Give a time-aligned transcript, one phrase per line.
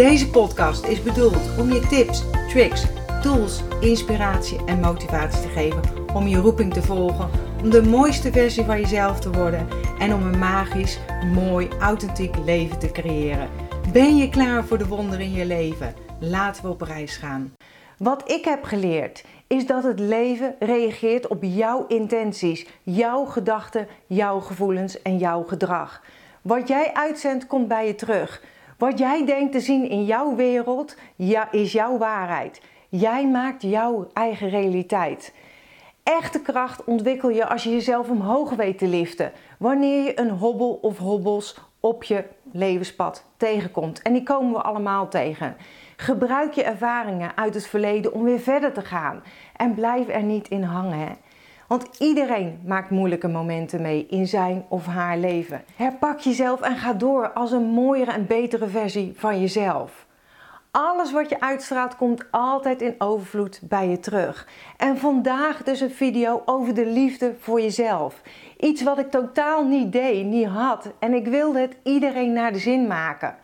[0.00, 2.84] Deze podcast is bedoeld om je tips, tricks,
[3.22, 5.82] tools, inspiratie en motivatie te geven
[6.14, 7.30] om je roeping te volgen,
[7.62, 10.98] om de mooiste versie van jezelf te worden en om een magisch,
[11.34, 13.48] mooi, authentiek leven te creëren.
[13.92, 15.94] Ben je klaar voor de wonderen in je leven?
[16.20, 17.54] Laten we op reis gaan.
[17.98, 24.40] Wat ik heb geleerd is dat het leven reageert op jouw intenties, jouw gedachten, jouw
[24.40, 26.02] gevoelens en jouw gedrag.
[26.42, 28.42] Wat jij uitzendt komt bij je terug.
[28.80, 32.62] Wat jij denkt te zien in jouw wereld ja, is jouw waarheid.
[32.88, 35.34] Jij maakt jouw eigen realiteit.
[36.02, 39.32] Echte kracht ontwikkel je als je jezelf omhoog weet te liften.
[39.58, 44.02] Wanneer je een hobbel of hobbels op je levenspad tegenkomt.
[44.02, 45.56] En die komen we allemaal tegen.
[45.96, 49.22] Gebruik je ervaringen uit het verleden om weer verder te gaan.
[49.56, 51.16] En blijf er niet in hangen.
[51.70, 55.64] Want iedereen maakt moeilijke momenten mee in zijn of haar leven.
[55.76, 60.06] Herpak jezelf en ga door als een mooiere en betere versie van jezelf.
[60.70, 64.48] Alles wat je uitstraalt komt altijd in overvloed bij je terug.
[64.76, 68.20] En vandaag dus een video over de liefde voor jezelf.
[68.58, 70.92] Iets wat ik totaal niet deed, niet had.
[70.98, 73.34] En ik wilde het iedereen naar de zin maken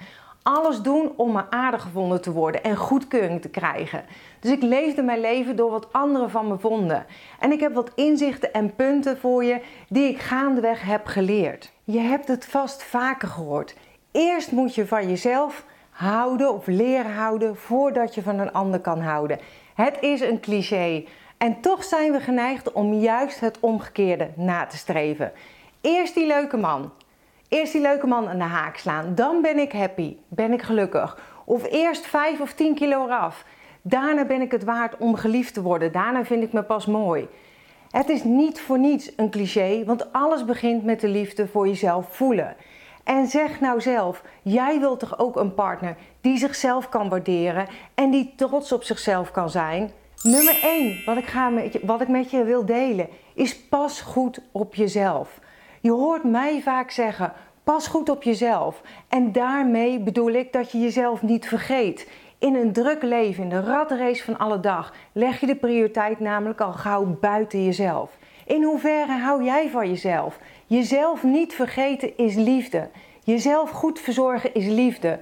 [0.46, 4.04] alles doen om me aardig gevonden te worden en goedkeuring te krijgen.
[4.40, 7.06] Dus ik leefde mijn leven door wat anderen van me vonden.
[7.40, 11.72] En ik heb wat inzichten en punten voor je die ik gaandeweg heb geleerd.
[11.84, 13.76] Je hebt het vast vaker gehoord.
[14.12, 19.00] Eerst moet je van jezelf houden of leren houden voordat je van een ander kan
[19.00, 19.38] houden.
[19.74, 21.04] Het is een cliché.
[21.36, 25.32] En toch zijn we geneigd om juist het omgekeerde na te streven.
[25.80, 26.92] Eerst die leuke man,
[27.48, 29.14] Eerst die leuke man aan de haak slaan.
[29.14, 30.16] Dan ben ik happy.
[30.28, 31.18] Ben ik gelukkig.
[31.44, 33.44] Of eerst 5 of 10 kilo eraf.
[33.82, 35.92] Daarna ben ik het waard om geliefd te worden.
[35.92, 37.28] Daarna vind ik me pas mooi.
[37.90, 42.06] Het is niet voor niets een cliché, want alles begint met de liefde voor jezelf
[42.10, 42.56] voelen.
[43.04, 48.10] En zeg nou zelf, jij wilt toch ook een partner die zichzelf kan waarderen en
[48.10, 49.90] die trots op zichzelf kan zijn?
[50.22, 54.00] Nummer 1, wat ik, ga met je, wat ik met je wil delen, is pas
[54.00, 55.40] goed op jezelf.
[55.86, 57.32] Je hoort mij vaak zeggen:
[57.64, 58.82] pas goed op jezelf.
[59.08, 62.10] En daarmee bedoel ik dat je jezelf niet vergeet.
[62.38, 66.60] In een druk leven, in de ratrace van alle dag, leg je de prioriteit namelijk
[66.60, 68.10] al gauw buiten jezelf.
[68.46, 70.38] In hoeverre hou jij van jezelf?
[70.66, 72.88] Jezelf niet vergeten is liefde.
[73.24, 75.18] Jezelf goed verzorgen is liefde.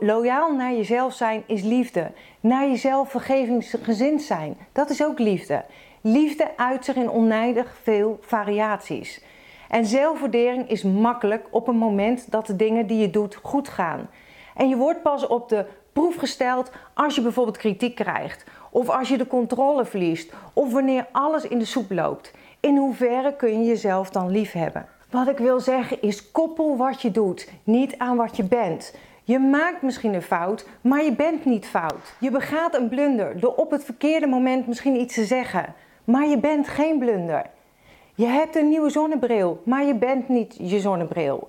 [0.00, 2.10] loyaal naar jezelf zijn is liefde.
[2.40, 5.64] Naar jezelf vergevingsgezind zijn, dat is ook liefde.
[6.00, 9.22] Liefde uit zich in oneindig veel variaties.
[9.68, 14.08] En zelfwaardering is makkelijk op een moment dat de dingen die je doet goed gaan.
[14.54, 19.08] En je wordt pas op de proef gesteld als je bijvoorbeeld kritiek krijgt, of als
[19.08, 22.32] je de controle verliest, of wanneer alles in de soep loopt.
[22.60, 24.86] In hoeverre kun je jezelf dan lief hebben?
[25.10, 28.94] Wat ik wil zeggen is koppel wat je doet, niet aan wat je bent.
[29.24, 32.14] Je maakt misschien een fout, maar je bent niet fout.
[32.20, 35.74] Je begaat een blunder door op het verkeerde moment misschien iets te zeggen,
[36.04, 37.44] maar je bent geen blunder.
[38.18, 41.48] Je hebt een nieuwe zonnebril, maar je bent niet je zonnebril.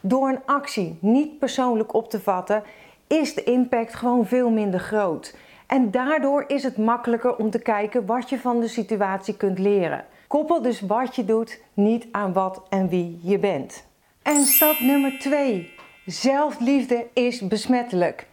[0.00, 2.62] Door een actie niet persoonlijk op te vatten,
[3.06, 5.36] is de impact gewoon veel minder groot.
[5.66, 10.04] En daardoor is het makkelijker om te kijken wat je van de situatie kunt leren.
[10.26, 13.86] Koppel dus wat je doet niet aan wat en wie je bent.
[14.22, 15.72] En stap nummer 2.
[16.06, 18.26] Zelfliefde is besmettelijk.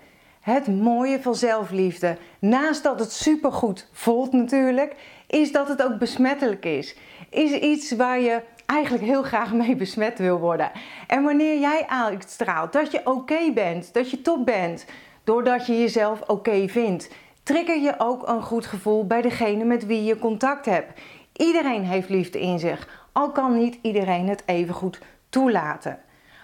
[0.43, 4.95] Het mooie van zelfliefde, naast dat het supergoed voelt natuurlijk,
[5.27, 6.95] is dat het ook besmettelijk is.
[7.29, 10.71] Is iets waar je eigenlijk heel graag mee besmet wil worden.
[11.07, 14.85] En wanneer jij uitstraalt dat je oké bent, dat je top bent,
[15.23, 17.09] doordat je jezelf oké vindt,
[17.43, 20.99] trigger je ook een goed gevoel bij degene met wie je contact hebt.
[21.33, 24.99] Iedereen heeft liefde in zich, al kan niet iedereen het even goed
[25.29, 25.99] toelaten.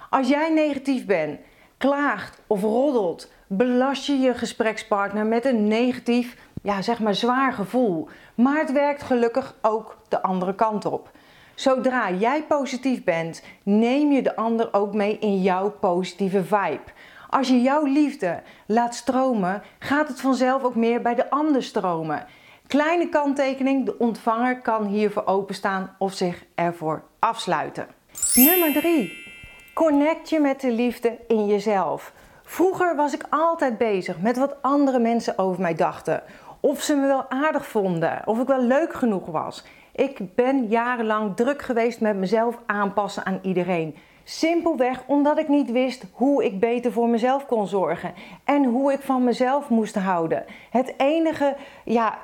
[0.09, 1.39] Als jij negatief bent,
[1.77, 8.07] klaagt of roddelt, belast je je gesprekspartner met een negatief, ja zeg maar zwaar gevoel.
[8.35, 11.11] Maar het werkt gelukkig ook de andere kant op.
[11.55, 16.91] Zodra jij positief bent, neem je de ander ook mee in jouw positieve vibe.
[17.29, 22.25] Als je jouw liefde laat stromen, gaat het vanzelf ook meer bij de ander stromen.
[22.67, 27.87] Kleine kanttekening: de ontvanger kan hiervoor openstaan of zich ervoor afsluiten.
[28.33, 29.27] Nummer 3.
[29.73, 32.13] Connect je met de liefde in jezelf.
[32.51, 36.23] Vroeger was ik altijd bezig met wat andere mensen over mij dachten.
[36.59, 39.65] Of ze me wel aardig vonden, of ik wel leuk genoeg was.
[39.91, 43.95] Ik ben jarenlang druk geweest met mezelf aanpassen aan iedereen.
[44.23, 48.13] Simpelweg omdat ik niet wist hoe ik beter voor mezelf kon zorgen
[48.43, 50.45] en hoe ik van mezelf moest houden.
[50.69, 51.55] Het enige
[51.85, 52.17] ja,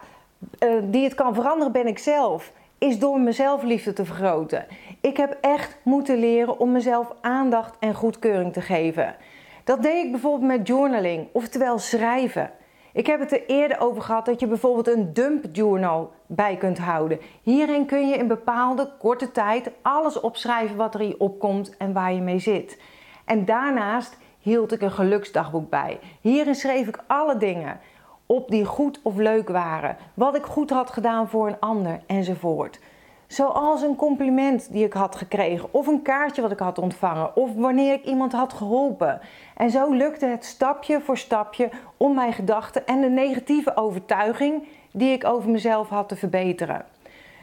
[0.60, 2.52] uh, die het kan veranderen ben ik zelf.
[2.78, 4.66] Is door mezelf liefde te vergroten.
[5.02, 9.16] Ik heb echt moeten leren om mezelf aandacht en goedkeuring te geven.
[9.66, 12.52] Dat deed ik bijvoorbeeld met journaling, oftewel schrijven.
[12.94, 16.78] Ik heb het er eerder over gehad dat je bijvoorbeeld een dump journal bij kunt
[16.78, 17.20] houden.
[17.42, 22.14] Hierin kun je in bepaalde korte tijd alles opschrijven wat er hier opkomt en waar
[22.14, 22.82] je mee zit.
[23.26, 26.00] En daarnaast hield ik een geluksdagboek bij.
[26.22, 27.80] Hierin schreef ik alle dingen
[28.26, 32.80] op die goed of leuk waren, wat ik goed had gedaan voor een ander enzovoort.
[33.36, 37.50] Zoals een compliment die ik had gekregen, of een kaartje wat ik had ontvangen, of
[37.56, 39.20] wanneer ik iemand had geholpen.
[39.58, 45.12] En zo lukte het stapje voor stapje om mijn gedachten en de negatieve overtuiging die
[45.12, 46.86] ik over mezelf had te verbeteren.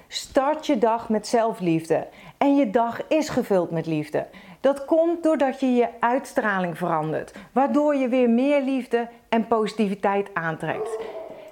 [0.09, 2.07] Start je dag met zelfliefde
[2.39, 4.27] en je dag is gevuld met liefde.
[4.61, 10.99] Dat komt doordat je je uitstraling verandert, waardoor je weer meer liefde en positiviteit aantrekt.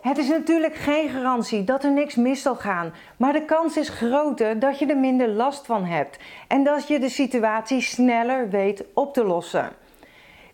[0.00, 3.88] Het is natuurlijk geen garantie dat er niks mis zal gaan, maar de kans is
[3.88, 6.18] groter dat je er minder last van hebt
[6.48, 9.72] en dat je de situatie sneller weet op te lossen.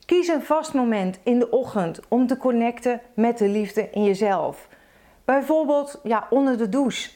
[0.07, 4.69] Kies een vast moment in de ochtend om te connecten met de liefde in jezelf.
[5.25, 7.11] Bijvoorbeeld ja, onder de douche.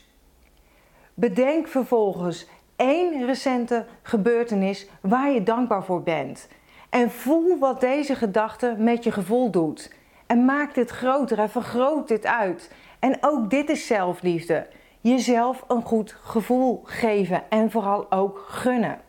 [1.15, 2.47] Bedenk vervolgens
[2.77, 6.49] één recente gebeurtenis waar je dankbaar voor bent.
[6.91, 9.99] En voel wat deze gedachte met je gevoel doet.
[10.31, 12.71] En maak dit groter en vergroot dit uit.
[12.99, 14.67] En ook dit is zelfliefde.
[15.00, 19.00] Jezelf een goed gevoel geven en vooral ook gunnen.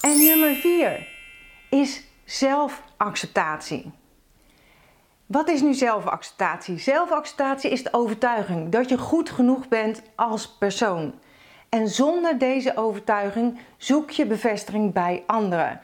[0.00, 1.08] En nummer 4
[1.70, 3.92] is zelfacceptatie.
[5.26, 6.78] Wat is nu zelfacceptatie?
[6.78, 11.14] Zelfacceptatie is de overtuiging dat je goed genoeg bent als persoon.
[11.68, 15.80] En zonder deze overtuiging zoek je bevestiging bij anderen.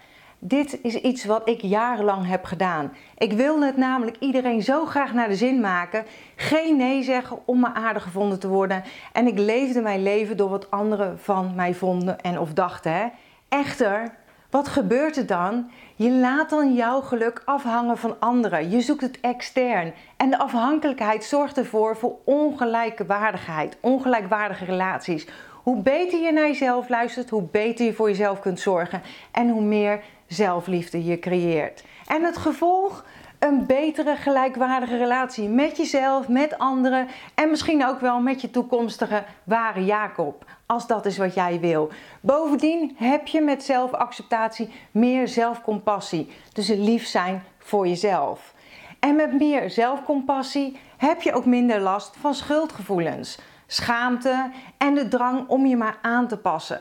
[0.47, 2.93] Dit is iets wat ik jarenlang heb gedaan.
[3.19, 6.05] Ik wilde het namelijk iedereen zo graag naar de zin maken.
[6.37, 8.83] Geen nee zeggen om maar aardig gevonden te worden.
[9.13, 12.93] En ik leefde mijn leven door wat anderen van mij vonden en of dachten.
[12.93, 13.07] Hè.
[13.49, 14.15] Echter,
[14.51, 15.71] wat gebeurt er dan?
[15.95, 18.71] Je laat dan jouw geluk afhangen van anderen.
[18.71, 19.95] Je zoekt het extern.
[20.17, 25.27] En de afhankelijkheid zorgt ervoor voor ongelijke waardigheid, ongelijkwaardige relaties.
[25.65, 29.63] Hoe beter je naar jezelf luistert, hoe beter je voor jezelf kunt zorgen en hoe
[29.63, 31.85] meer zelfliefde je creëert.
[32.07, 33.05] En het gevolg?
[33.39, 39.25] Een betere, gelijkwaardige relatie met jezelf, met anderen en misschien ook wel met je toekomstige
[39.45, 41.91] ware Jacob, als dat is wat jij wil.
[42.21, 48.55] Bovendien heb je met zelfacceptatie meer zelfcompassie, dus lief zijn voor jezelf.
[48.99, 55.49] En met meer zelfcompassie heb je ook minder last van schuldgevoelens, schaamte en de drang
[55.49, 56.81] om je maar aan te passen.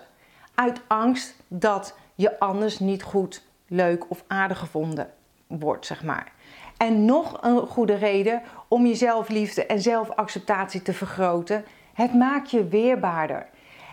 [0.55, 5.09] Uit angst dat je anders niet goed, leuk of aardig gevonden
[5.47, 6.31] wordt, zeg maar.
[6.77, 12.67] En nog een goede reden om je zelfliefde en zelfacceptatie te vergroten: het maakt je
[12.67, 13.45] weerbaarder.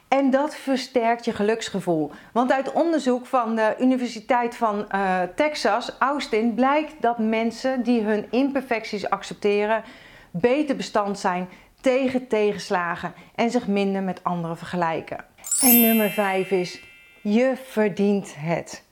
[0.08, 2.10] En dat versterkt je geluksgevoel.
[2.32, 8.26] Want uit onderzoek van de Universiteit van uh, Texas, Austin, blijkt dat mensen die hun
[8.30, 9.82] imperfecties accepteren,
[10.30, 11.48] beter bestand zijn
[11.80, 15.24] tegen tegenslagen en zich minder met anderen vergelijken.
[15.60, 16.82] En nummer 5 is
[17.22, 18.84] je verdient het.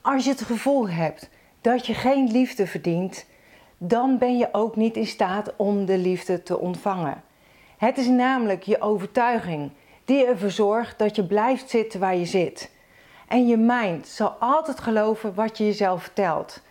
[0.00, 3.26] Als je het gevoel hebt dat je geen liefde verdient,
[3.78, 7.22] dan ben je ook niet in staat om de liefde te ontvangen.
[7.76, 9.70] Het is namelijk je overtuiging
[10.04, 12.70] die ervoor zorgt dat je blijft zitten waar je zit.
[13.28, 16.62] En je mind zal altijd geloven wat je jezelf vertelt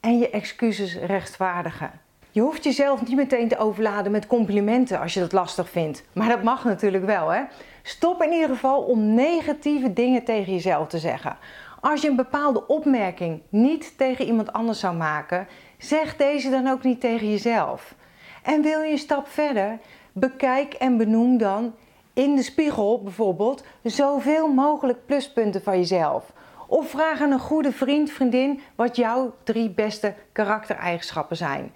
[0.00, 2.03] en je excuses rechtvaardigen.
[2.34, 6.04] Je hoeft jezelf niet meteen te overladen met complimenten als je dat lastig vindt.
[6.12, 7.42] Maar dat mag natuurlijk wel, hè?
[7.82, 11.36] Stop in ieder geval om negatieve dingen tegen jezelf te zeggen.
[11.80, 15.46] Als je een bepaalde opmerking niet tegen iemand anders zou maken,
[15.78, 17.94] zeg deze dan ook niet tegen jezelf.
[18.42, 19.78] En wil je een stap verder?
[20.12, 21.74] Bekijk en benoem dan
[22.14, 26.32] in de spiegel bijvoorbeeld zoveel mogelijk pluspunten van jezelf.
[26.66, 31.72] Of vraag aan een goede vriend, vriendin wat jouw drie beste karaktereigenschappen zijn.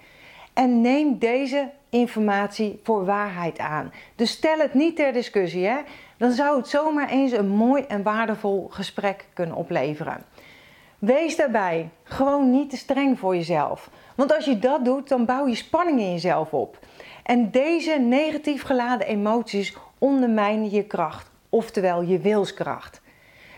[0.59, 3.93] En neem deze informatie voor waarheid aan.
[4.15, 5.65] Dus stel het niet ter discussie.
[5.65, 5.77] Hè?
[6.17, 10.23] Dan zou het zomaar eens een mooi en waardevol gesprek kunnen opleveren.
[10.97, 13.89] Wees daarbij gewoon niet te streng voor jezelf.
[14.15, 16.79] Want als je dat doet, dan bouw je spanning in jezelf op.
[17.23, 23.01] En deze negatief geladen emoties ondermijnen je kracht, oftewel je wilskracht.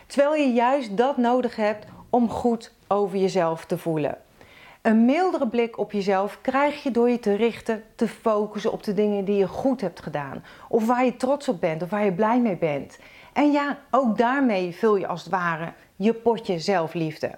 [0.07, 4.17] Terwijl je juist dat nodig hebt om goed over jezelf te voelen.
[4.81, 8.93] Een mildere blik op jezelf krijg je door je te richten, te focussen op de
[8.93, 10.43] dingen die je goed hebt gedaan.
[10.69, 12.99] Of waar je trots op bent of waar je blij mee bent.
[13.33, 17.31] En ja, ook daarmee vul je als het ware je potje zelfliefde.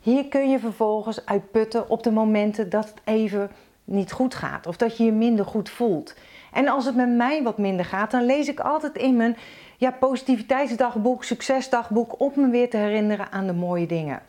[0.00, 3.50] Hier kun je vervolgens uitputten op de momenten dat het even
[3.84, 6.14] niet goed gaat of dat je je minder goed voelt.
[6.52, 9.36] En als het met mij wat minder gaat, dan lees ik altijd in mijn
[9.76, 14.27] ja, positiviteitsdagboek, succesdagboek om me weer te herinneren aan de mooie dingen.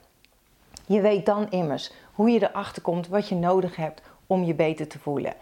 [0.89, 4.87] Je weet dan immers hoe je erachter komt wat je nodig hebt om je beter
[4.87, 5.33] te voelen.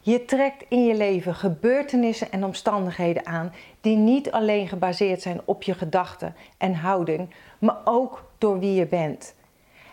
[0.00, 5.62] Je trekt in je leven gebeurtenissen en omstandigheden aan die niet alleen gebaseerd zijn op
[5.62, 9.34] je gedachten en houding, maar ook door wie je bent.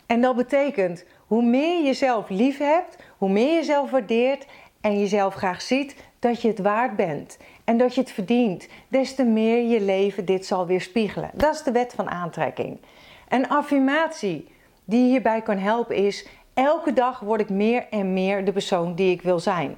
[0.06, 4.46] En dat betekent hoe meer je jezelf lief hebt, hoe meer je jezelf waardeert
[4.82, 9.16] en jezelf graag ziet dat je het waard bent en dat je het verdient, des
[9.16, 11.32] te meer je leven dit zal weerspiegelen.
[11.34, 12.80] Dat is de wet van aantrekking.
[13.30, 14.48] Een affirmatie
[14.92, 19.12] die hierbij kan helpen is: elke dag word ik meer en meer de persoon die
[19.12, 19.78] ik wil zijn.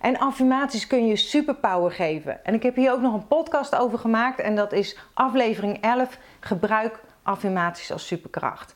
[0.00, 2.44] En affirmaties kun je superpower geven.
[2.44, 6.18] En ik heb hier ook nog een podcast over gemaakt en dat is aflevering 11:
[6.40, 8.74] gebruik affirmaties als superkracht.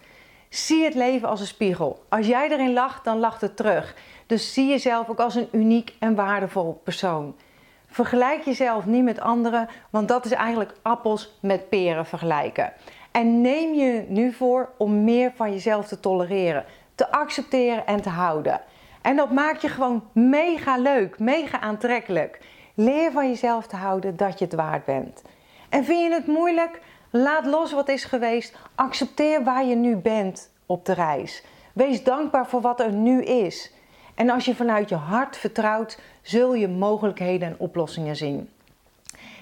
[0.49, 2.05] Zie het leven als een spiegel.
[2.09, 3.95] Als jij erin lacht, dan lacht het terug.
[4.27, 7.35] Dus zie jezelf ook als een uniek en waardevol persoon.
[7.87, 12.73] Vergelijk jezelf niet met anderen, want dat is eigenlijk appels met peren vergelijken.
[13.11, 16.65] En neem je nu voor om meer van jezelf te tolereren,
[16.95, 18.61] te accepteren en te houden.
[19.03, 22.41] En dat maakt je gewoon mega leuk, mega aantrekkelijk.
[22.75, 25.23] Leer van jezelf te houden dat je het waard bent.
[25.69, 26.81] En vind je het moeilijk?
[27.11, 28.57] Laat los wat is geweest.
[28.75, 31.45] Accepteer waar je nu bent op de reis.
[31.73, 33.73] Wees dankbaar voor wat er nu is.
[34.15, 38.49] En als je vanuit je hart vertrouwt, zul je mogelijkheden en oplossingen zien.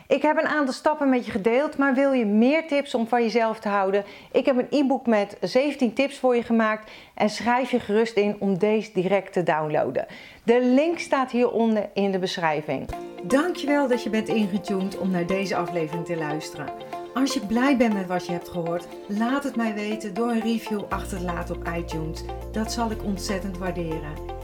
[0.09, 3.23] Ik heb een aantal stappen met je gedeeld, maar wil je meer tips om van
[3.23, 4.05] jezelf te houden?
[4.33, 8.37] Ik heb een e-book met 17 tips voor je gemaakt en schrijf je gerust in
[8.39, 10.07] om deze direct te downloaden.
[10.45, 12.89] De link staat hieronder in de beschrijving.
[13.23, 16.69] Dankjewel dat je bent ingetuned om naar deze aflevering te luisteren.
[17.15, 20.41] Als je blij bent met wat je hebt gehoord, laat het mij weten door een
[20.41, 22.25] review achter te laten op iTunes.
[22.53, 24.37] Dat zal ik ontzettend waarderen.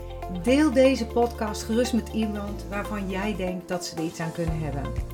[0.43, 4.61] Deel deze podcast gerust met iemand waarvan jij denkt dat ze er iets aan kunnen
[4.61, 5.14] hebben.